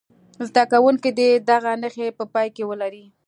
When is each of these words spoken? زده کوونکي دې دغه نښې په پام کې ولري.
زده 0.47 0.63
کوونکي 0.71 1.09
دې 1.17 1.29
دغه 1.49 1.71
نښې 1.81 2.07
په 2.17 2.23
پام 2.33 2.47
کې 2.55 2.63
ولري. 2.69 3.05